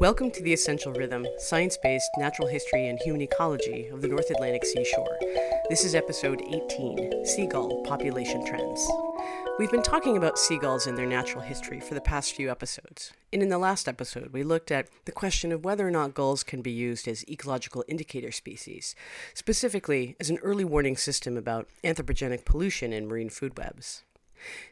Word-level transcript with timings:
Welcome 0.00 0.30
to 0.30 0.42
The 0.44 0.52
Essential 0.52 0.92
Rhythm, 0.92 1.26
science 1.38 1.76
based 1.76 2.08
natural 2.18 2.46
history 2.46 2.86
and 2.86 3.00
human 3.00 3.20
ecology 3.20 3.88
of 3.88 4.00
the 4.00 4.06
North 4.06 4.30
Atlantic 4.30 4.64
seashore. 4.64 5.18
This 5.68 5.84
is 5.84 5.96
episode 5.96 6.40
18 6.40 7.26
Seagull 7.26 7.82
Population 7.82 8.46
Trends. 8.46 8.88
We've 9.58 9.72
been 9.72 9.82
talking 9.82 10.16
about 10.16 10.38
seagulls 10.38 10.86
and 10.86 10.96
their 10.96 11.04
natural 11.04 11.42
history 11.42 11.80
for 11.80 11.94
the 11.94 12.00
past 12.00 12.32
few 12.32 12.48
episodes. 12.48 13.12
And 13.32 13.42
in 13.42 13.48
the 13.48 13.58
last 13.58 13.88
episode, 13.88 14.32
we 14.32 14.44
looked 14.44 14.70
at 14.70 14.86
the 15.04 15.10
question 15.10 15.50
of 15.50 15.64
whether 15.64 15.88
or 15.88 15.90
not 15.90 16.14
gulls 16.14 16.44
can 16.44 16.62
be 16.62 16.70
used 16.70 17.08
as 17.08 17.28
ecological 17.28 17.84
indicator 17.88 18.30
species, 18.30 18.94
specifically 19.34 20.14
as 20.20 20.30
an 20.30 20.38
early 20.44 20.64
warning 20.64 20.96
system 20.96 21.36
about 21.36 21.66
anthropogenic 21.82 22.44
pollution 22.44 22.92
in 22.92 23.08
marine 23.08 23.30
food 23.30 23.58
webs. 23.58 24.04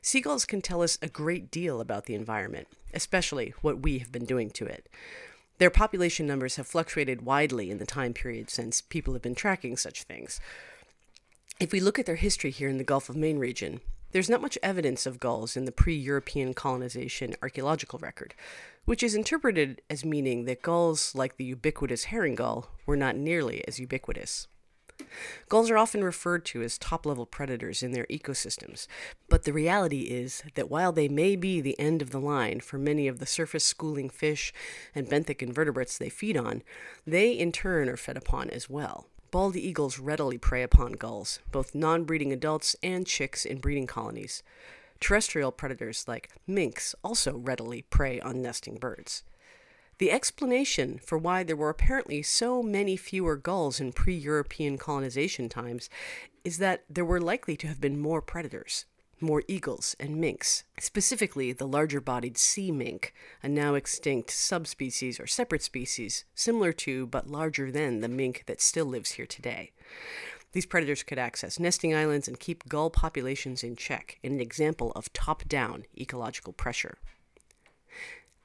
Seagulls 0.02 0.44
can 0.44 0.60
tell 0.60 0.82
us 0.82 0.98
a 1.00 1.08
great 1.08 1.50
deal 1.50 1.80
about 1.80 2.06
the 2.06 2.14
environment, 2.14 2.68
especially 2.94 3.54
what 3.62 3.80
we 3.82 3.98
have 3.98 4.12
been 4.12 4.24
doing 4.24 4.50
to 4.50 4.66
it. 4.66 4.88
Their 5.58 5.70
population 5.70 6.26
numbers 6.26 6.56
have 6.56 6.66
fluctuated 6.66 7.22
widely 7.22 7.70
in 7.70 7.78
the 7.78 7.86
time 7.86 8.12
period 8.12 8.50
since 8.50 8.80
people 8.80 9.14
have 9.14 9.22
been 9.22 9.34
tracking 9.34 9.76
such 9.76 10.02
things. 10.02 10.40
If 11.58 11.72
we 11.72 11.80
look 11.80 11.98
at 11.98 12.04
their 12.04 12.16
history 12.16 12.50
here 12.50 12.68
in 12.68 12.76
the 12.76 12.84
Gulf 12.84 13.08
of 13.08 13.16
Maine 13.16 13.38
region, 13.38 13.80
there's 14.12 14.28
not 14.30 14.42
much 14.42 14.58
evidence 14.62 15.06
of 15.06 15.20
gulls 15.20 15.56
in 15.56 15.64
the 15.64 15.72
pre 15.72 15.94
European 15.94 16.54
colonization 16.54 17.34
archaeological 17.42 17.98
record, 17.98 18.34
which 18.84 19.02
is 19.02 19.14
interpreted 19.14 19.82
as 19.90 20.04
meaning 20.04 20.44
that 20.44 20.62
gulls, 20.62 21.14
like 21.14 21.36
the 21.36 21.44
ubiquitous 21.44 22.04
herring 22.04 22.34
gull, 22.34 22.68
were 22.84 22.96
not 22.96 23.16
nearly 23.16 23.66
as 23.66 23.80
ubiquitous. 23.80 24.48
Gulls 25.48 25.70
are 25.70 25.78
often 25.78 26.02
referred 26.02 26.44
to 26.46 26.62
as 26.62 26.78
top 26.78 27.06
level 27.06 27.26
predators 27.26 27.82
in 27.82 27.92
their 27.92 28.06
ecosystems, 28.06 28.86
but 29.28 29.44
the 29.44 29.52
reality 29.52 30.02
is 30.02 30.42
that 30.54 30.70
while 30.70 30.92
they 30.92 31.08
may 31.08 31.36
be 31.36 31.60
the 31.60 31.78
end 31.78 32.02
of 32.02 32.10
the 32.10 32.20
line 32.20 32.60
for 32.60 32.78
many 32.78 33.08
of 33.08 33.18
the 33.18 33.26
surface 33.26 33.64
schooling 33.64 34.10
fish 34.10 34.52
and 34.94 35.08
benthic 35.08 35.42
invertebrates 35.42 35.98
they 35.98 36.08
feed 36.08 36.36
on, 36.36 36.62
they 37.06 37.32
in 37.32 37.52
turn 37.52 37.88
are 37.88 37.96
fed 37.96 38.16
upon 38.16 38.50
as 38.50 38.68
well 38.68 39.06
bald 39.36 39.54
eagles 39.54 39.98
readily 39.98 40.38
prey 40.38 40.62
upon 40.62 40.92
gulls, 40.92 41.40
both 41.52 41.74
non 41.74 42.04
breeding 42.04 42.32
adults 42.32 42.74
and 42.82 43.06
chicks 43.06 43.44
in 43.44 43.58
breeding 43.58 43.86
colonies. 43.86 44.42
Terrestrial 44.98 45.52
predators 45.52 46.08
like 46.08 46.30
minks 46.46 46.94
also 47.04 47.36
readily 47.36 47.82
prey 47.82 48.18
on 48.20 48.40
nesting 48.40 48.76
birds. 48.76 49.24
The 49.98 50.10
explanation 50.10 51.00
for 51.02 51.16
why 51.16 51.42
there 51.42 51.56
were 51.56 51.70
apparently 51.70 52.22
so 52.22 52.62
many 52.62 52.96
fewer 52.96 53.36
gulls 53.36 53.80
in 53.80 53.92
pre 53.92 54.14
European 54.14 54.76
colonization 54.76 55.48
times 55.48 55.88
is 56.44 56.58
that 56.58 56.84
there 56.88 57.04
were 57.04 57.20
likely 57.20 57.56
to 57.56 57.66
have 57.66 57.80
been 57.80 57.98
more 57.98 58.20
predators 58.20 58.84
more 59.20 59.42
eagles 59.48 59.96
and 59.98 60.16
minks, 60.16 60.64
specifically 60.78 61.52
the 61.52 61.66
larger 61.66 62.00
bodied 62.00 62.36
sea 62.36 62.70
mink, 62.70 63.14
a 63.42 63.48
now 63.48 63.74
extinct 63.74 64.30
subspecies 64.30 65.18
or 65.18 65.26
separate 65.26 65.62
species, 65.62 66.24
similar 66.34 66.72
to 66.72 67.06
but 67.06 67.26
larger 67.28 67.70
than 67.70 68.00
the 68.00 68.08
mink 68.08 68.44
that 68.46 68.60
still 68.60 68.86
lives 68.86 69.12
here 69.12 69.26
today. 69.26 69.72
These 70.52 70.66
predators 70.66 71.02
could 71.02 71.18
access 71.18 71.58
nesting 71.58 71.94
islands 71.94 72.28
and 72.28 72.38
keep 72.38 72.68
gull 72.68 72.90
populations 72.90 73.62
in 73.62 73.76
check, 73.76 74.18
in 74.22 74.32
an 74.32 74.40
example 74.40 74.92
of 74.94 75.12
top 75.12 75.46
down 75.48 75.84
ecological 75.98 76.52
pressure. 76.52 76.98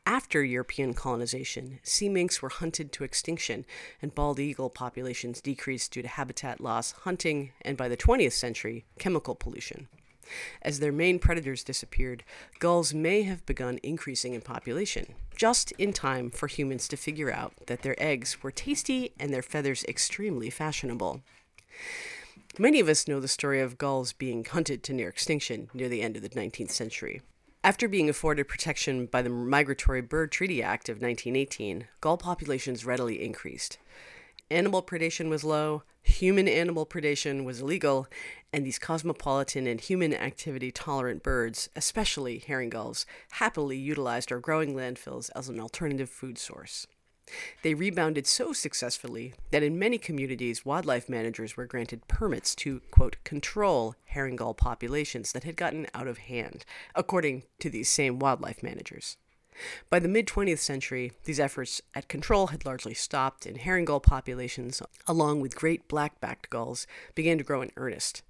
After 0.06 0.44
European 0.44 0.96
colonization, 0.96 1.80
sea 1.84 2.10
minks 2.10 2.42
were 2.42 2.50
hunted 2.50 2.92
to 2.94 3.04
extinction, 3.04 3.66
and 4.02 4.16
bald 4.16 4.40
eagle 4.40 4.70
populations 4.70 5.42
decreased 5.42 5.92
due 5.92 6.02
to 6.02 6.08
habitat 6.08 6.60
loss, 6.60 6.92
hunting, 6.92 7.52
and 7.62 7.78
by 7.78 7.88
the 7.88 7.98
20th 7.98 8.34
century, 8.34 8.84
chemical 8.98 9.36
pollution. 9.36 9.88
As 10.64 10.80
their 10.80 10.92
main 10.92 11.20
predators 11.20 11.64
disappeared, 11.64 12.24
gulls 12.60 12.94
may 12.94 13.24
have 13.24 13.46
begun 13.46 13.80
increasing 13.84 14.34
in 14.34 14.42
population, 14.42 15.14
just 15.36 15.72
in 15.74 15.94
time 15.94 16.32
for 16.32 16.48
humans 16.48 16.88
to 16.88 16.98
figure 16.98 17.32
out 17.32 17.54
that 17.68 17.84
their 17.84 18.02
eggs 18.02 18.42
were 18.42 18.52
tasty 18.52 19.14
and 19.20 19.32
their 19.32 19.42
feathers 19.42 19.84
extremely 19.88 20.50
fashionable. 20.50 21.22
Many 22.58 22.80
of 22.80 22.90
us 22.90 23.08
know 23.08 23.20
the 23.20 23.28
story 23.28 23.62
of 23.62 23.78
gulls 23.78 24.14
being 24.14 24.46
hunted 24.46 24.84
to 24.84 24.94
near 24.94 25.10
extinction 25.10 25.70
near 25.74 25.90
the 25.90 26.02
end 26.02 26.16
of 26.18 26.24
the 26.24 26.30
19th 26.30 26.72
century. 26.72 27.22
After 27.64 27.88
being 27.88 28.10
afforded 28.10 28.48
protection 28.48 29.06
by 29.06 29.22
the 29.22 29.30
Migratory 29.30 30.02
Bird 30.02 30.32
Treaty 30.32 30.64
Act 30.64 30.90
of 30.90 30.96
1918, 31.00 31.88
gull 32.02 32.18
populations 32.18 32.86
readily 32.86 33.24
increased 33.24 33.78
animal 34.52 34.84
predation 34.84 35.30
was 35.30 35.44
low, 35.44 35.84
human 36.04 36.48
animal 36.48 36.86
predation 36.86 37.46
was 37.46 37.62
illegal, 37.62 38.08
and 38.52 38.66
these 38.66 38.78
cosmopolitan 38.78 39.66
and 39.66 39.80
human 39.80 40.14
activity 40.14 40.72
tolerant 40.72 41.24
birds, 41.24 41.70
especially 41.76 42.40
herring 42.40 42.70
gulls, 42.70 43.06
happily 43.32 43.78
utilized 43.78 44.32
our 44.32 44.40
growing 44.40 44.76
landfills 44.76 45.30
as 45.36 45.48
an 45.48 45.60
alternative 45.60 46.10
food 46.10 46.38
source. 46.38 46.86
They 47.62 47.74
rebounded 47.74 48.28
so 48.28 48.54
successfully 48.54 49.34
that 49.52 49.64
in 49.64 49.80
many 49.80 49.98
communities, 49.98 50.66
wildlife 50.66 51.08
managers 51.08 51.56
were 51.56 51.66
granted 51.66 52.08
permits 52.08 52.56
to, 52.56 52.82
quote, 52.92 53.18
control 53.24 53.96
herring 54.06 54.36
gull 54.36 54.54
populations 54.54 55.32
that 55.32 55.44
had 55.44 55.56
gotten 55.56 55.88
out 55.94 56.08
of 56.08 56.18
hand, 56.18 56.66
according 56.96 57.44
to 57.60 57.70
these 57.70 57.90
same 57.90 58.20
wildlife 58.20 58.64
managers. 58.64 59.18
By 59.90 60.00
the 60.00 60.08
mid 60.08 60.28
20th 60.28 60.60
century, 60.60 61.12
these 61.26 61.40
efforts 61.40 61.82
at 61.94 62.08
control 62.08 62.48
had 62.48 62.66
largely 62.66 62.94
stopped, 62.94 63.46
and 63.46 63.58
herring 63.58 63.86
gull 63.86 64.00
populations, 64.00 64.82
along 65.08 65.42
with 65.42 65.56
great 65.56 65.88
black 65.88 66.20
backed 66.20 66.50
gulls, 66.50 66.88
began 67.16 67.38
to 67.38 67.44
grow 67.44 67.62
in 67.62 67.72
earnest. 67.76 68.24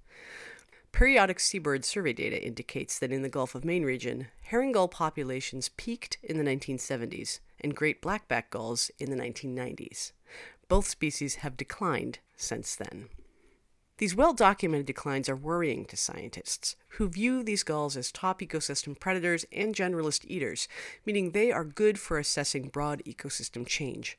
Periodic 0.92 1.40
seabird 1.40 1.86
survey 1.86 2.12
data 2.12 2.44
indicates 2.44 2.98
that 2.98 3.10
in 3.10 3.22
the 3.22 3.30
Gulf 3.30 3.54
of 3.54 3.64
Maine 3.64 3.82
region, 3.82 4.28
herring 4.42 4.72
gull 4.72 4.88
populations 4.88 5.70
peaked 5.70 6.18
in 6.22 6.36
the 6.36 6.44
1970s 6.44 7.40
and 7.60 7.74
great 7.74 8.02
blackback 8.02 8.50
gulls 8.50 8.90
in 8.98 9.10
the 9.10 9.16
1990s. 9.16 10.12
Both 10.68 10.86
species 10.86 11.36
have 11.36 11.56
declined 11.56 12.18
since 12.36 12.76
then. 12.76 13.08
These 13.98 14.14
well 14.14 14.34
documented 14.34 14.86
declines 14.86 15.28
are 15.28 15.36
worrying 15.36 15.86
to 15.86 15.96
scientists, 15.96 16.76
who 16.88 17.08
view 17.08 17.42
these 17.42 17.62
gulls 17.62 17.96
as 17.96 18.12
top 18.12 18.40
ecosystem 18.40 18.98
predators 18.98 19.46
and 19.52 19.74
generalist 19.74 20.24
eaters, 20.26 20.68
meaning 21.06 21.30
they 21.30 21.50
are 21.50 21.64
good 21.64 21.98
for 21.98 22.18
assessing 22.18 22.68
broad 22.68 23.02
ecosystem 23.06 23.66
change. 23.66 24.18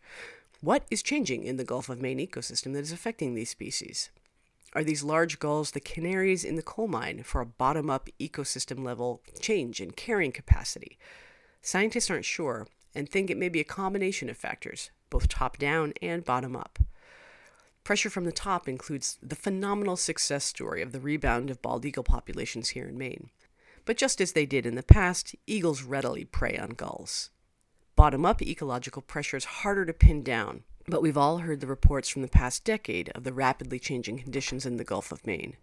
What 0.62 0.86
is 0.90 1.04
changing 1.04 1.44
in 1.44 1.58
the 1.58 1.66
Gulf 1.66 1.90
of 1.90 2.02
Maine 2.02 2.20
ecosystem 2.20 2.74
that 2.74 2.80
is 2.80 2.92
affecting 2.92 3.36
these 3.36 3.50
species? 3.50 4.10
Are 4.76 4.84
these 4.84 5.04
large 5.04 5.40
gulls 5.40 5.72
the 5.72 5.80
canaries 5.80 6.44
in 6.44 6.56
the 6.56 6.64
coal 6.64 6.88
mine 6.88 7.24
for 7.24 7.42
a 7.42 7.46
bottom 7.46 7.90
up 7.90 8.10
ecosystem 8.20 8.84
level 8.84 9.22
change 9.40 9.80
in 9.80 9.92
carrying 9.92 10.32
capacity? 10.32 10.98
Scientists 11.62 12.10
aren't 12.10 12.26
sure 12.26 12.68
and 12.96 13.08
think 13.08 13.30
it 13.30 13.38
may 13.38 13.50
be 13.50 13.60
a 13.60 13.66
combination 13.66 14.30
of 14.30 14.38
factors, 14.38 14.90
both 15.10 15.28
top 15.28 15.58
down 15.58 15.94
and 16.02 16.26
bottom 16.26 16.56
up. 16.56 16.80
Pressure 17.84 18.10
from 18.10 18.26
the 18.26 18.32
top 18.32 18.68
includes 18.68 19.18
the 19.22 19.36
phenomenal 19.36 19.96
success 19.96 20.46
story 20.46 20.82
of 20.82 20.92
the 20.92 21.00
rebound 21.00 21.50
of 21.50 21.62
bald 21.62 21.86
eagle 21.86 22.04
populations 22.04 22.70
here 22.70 22.88
in 22.88 22.98
Maine. 22.98 23.30
But 23.86 23.98
just 23.98 24.22
as 24.22 24.32
they 24.32 24.46
did 24.46 24.66
in 24.66 24.76
the 24.76 24.84
past, 24.84 25.36
eagles 25.46 25.84
readily 25.84 26.24
prey 26.24 26.58
on 26.58 26.70
gulls. 26.70 27.30
Bottom 27.96 28.26
up 28.26 28.42
ecological 28.42 29.02
pressure 29.02 29.38
is 29.38 29.46
harder 29.46 29.86
to 29.86 29.94
pin 29.94 30.24
down, 30.24 30.64
but 30.88 31.02
we've 31.02 31.18
all 31.18 31.40
heard 31.40 31.60
the 31.60 31.68
reports 31.68 32.10
from 32.10 32.22
the 32.22 32.28
past 32.28 32.64
decade 32.64 33.10
of 33.10 33.24
the 33.24 33.34
rapidly 33.34 33.80
changing 33.80 34.20
conditions 34.20 34.66
in 34.66 34.78
the 34.78 34.84
Gulf 34.84 35.12
of 35.12 35.26
Maine 35.26 35.56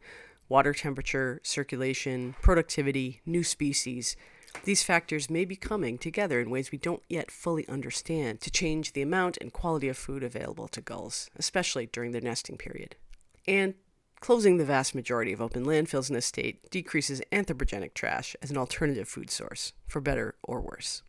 water 0.48 0.75
temperature, 0.75 1.41
circulation, 1.44 2.34
productivity, 2.42 3.20
new 3.25 3.44
species, 3.44 4.16
these 4.64 4.82
factors 4.82 5.30
may 5.30 5.44
be 5.44 5.56
coming 5.56 5.97
together 5.97 6.41
in 6.41 6.50
ways 6.50 6.72
we 6.72 6.78
don't 6.78 7.03
yet 7.09 7.30
fully 7.30 7.66
understand 7.69 8.41
to 8.41 8.50
change 8.50 8.92
the 8.92 9.03
amount 9.03 9.38
and 9.41 9.53
quality 9.53 9.88
of 9.88 9.97
food 9.97 10.22
available 10.22 10.69
to 10.69 10.80
gulls, 10.80 11.30
especially 11.36 11.86
during 11.86 12.10
their 12.10 12.20
nesting 12.20 12.59
period. 12.59 12.97
And 13.47 13.75
closing 14.19 14.59
the 14.59 14.64
vast 14.64 14.94
majority 14.94 15.32
of 15.32 15.41
open 15.41 15.64
landfills 15.64 16.10
in 16.10 16.14
the 16.14 16.20
state 16.20 16.69
decreases 16.70 17.22
anthropogenic 17.32 17.94
trash 17.94 18.36
as 18.42 18.50
an 18.50 18.59
alternative 18.59 19.09
food 19.09 19.30
source, 19.30 19.72
for 19.86 20.00
better 20.00 20.34
or 20.42 20.60
worse. 20.60 21.03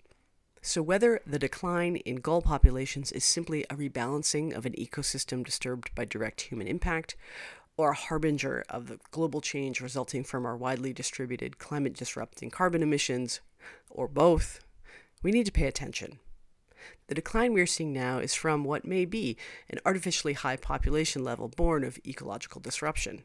So, 0.64 0.84
whether 0.84 1.22
the 1.26 1.40
decline 1.40 1.96
in 1.98 2.18
gull 2.18 2.44
populations 2.44 3.12
is 3.12 3.26
simply 3.26 3.64
a 3.64 3.76
rebalancing 3.76 4.56
of 4.56 4.68
an 4.68 4.74
ecosystem 4.74 5.44
disturbed 5.44 5.90
by 5.96 6.06
direct 6.06 6.42
human 6.42 6.68
impact, 6.68 7.16
or 7.78 7.92
a 7.92 7.96
harbinger 7.96 8.64
of 8.70 8.88
the 8.88 9.00
global 9.10 9.42
change 9.42 9.82
resulting 9.82 10.24
from 10.24 10.46
our 10.46 10.56
widely 10.56 10.94
distributed 10.94 11.58
climate 11.58 11.94
disrupting 11.94 12.52
carbon 12.52 12.84
emissions, 12.84 13.42
or 13.90 14.08
both, 14.08 14.60
we 15.24 15.32
need 15.32 15.48
to 15.48 15.52
pay 15.52 15.66
attention. 15.66 16.20
The 17.08 17.16
decline 17.16 17.54
we 17.54 17.62
are 17.62 17.66
seeing 17.66 17.92
now 17.92 18.20
is 18.20 18.36
from 18.36 18.64
what 18.64 18.86
may 18.86 19.06
be 19.06 19.38
an 19.68 19.80
artificially 19.84 20.34
high 20.34 20.58
population 20.58 21.24
level 21.24 21.48
born 21.48 21.84
of 21.84 22.00
ecological 22.06 22.62
disruption. 22.62 23.24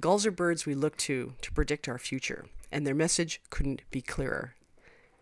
Gulls 0.00 0.24
are 0.24 0.30
birds 0.30 0.64
we 0.64 0.74
look 0.74 0.96
to 0.98 1.34
to 1.42 1.52
predict 1.52 1.86
our 1.86 1.98
future, 1.98 2.46
and 2.72 2.86
their 2.86 2.94
message 2.94 3.42
couldn't 3.50 3.82
be 3.90 4.00
clearer. 4.00 4.54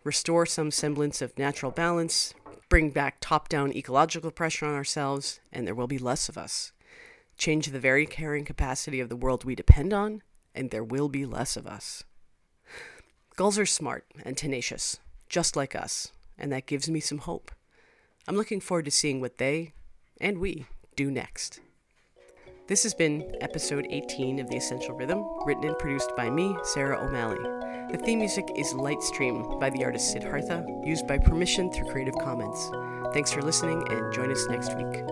Restore 0.03 0.45
some 0.45 0.71
semblance 0.71 1.21
of 1.21 1.37
natural 1.37 1.71
balance, 1.71 2.33
bring 2.69 2.89
back 2.89 3.17
top 3.19 3.49
down 3.49 3.75
ecological 3.75 4.31
pressure 4.31 4.65
on 4.65 4.75
ourselves, 4.75 5.39
and 5.51 5.67
there 5.67 5.75
will 5.75 5.87
be 5.87 5.97
less 5.97 6.29
of 6.29 6.37
us 6.37 6.71
change 7.39 7.67
the 7.67 7.79
very 7.79 8.05
carrying 8.05 8.45
capacity 8.45 8.99
of 8.99 9.09
the 9.09 9.15
world 9.15 9.45
we 9.45 9.55
depend 9.55 9.93
on, 9.93 10.21
and 10.53 10.69
there 10.69 10.83
will 10.83 11.09
be 11.09 11.25
less 11.25 11.55
of 11.55 11.65
us. 11.65 12.03
Gulls 13.35 13.57
are 13.57 13.65
smart 13.65 14.05
and 14.23 14.37
tenacious, 14.37 14.99
just 15.29 15.55
like 15.55 15.73
us, 15.73 16.11
and 16.37 16.51
that 16.51 16.67
gives 16.67 16.89
me 16.89 16.99
some 16.99 17.19
hope. 17.19 17.51
I'm 18.27 18.35
looking 18.35 18.59
forward 18.59 18.85
to 18.85 18.91
seeing 18.91 19.21
what 19.21 19.37
they, 19.37 19.71
and 20.19 20.37
we, 20.37 20.65
do 20.95 21.09
next. 21.09 21.61
This 22.69 22.83
has 22.83 22.93
been 22.93 23.25
episode 23.41 23.87
18 23.89 24.37
of 24.37 24.47
The 24.47 24.57
Essential 24.57 24.93
Rhythm, 24.93 25.27
written 25.43 25.63
and 25.63 25.77
produced 25.79 26.15
by 26.15 26.29
me, 26.29 26.55
Sarah 26.61 27.03
O'Malley. 27.03 27.39
The 27.91 27.97
theme 27.97 28.19
music 28.19 28.51
is 28.55 28.75
Lightstream 28.75 29.59
by 29.59 29.71
the 29.71 29.83
artist 29.83 30.11
Siddhartha, 30.11 30.63
used 30.83 31.07
by 31.07 31.17
permission 31.17 31.71
through 31.71 31.89
Creative 31.89 32.13
Commons. 32.19 32.69
Thanks 33.11 33.33
for 33.33 33.41
listening 33.41 33.83
and 33.89 34.13
join 34.13 34.31
us 34.31 34.45
next 34.49 34.77
week. 34.77 35.03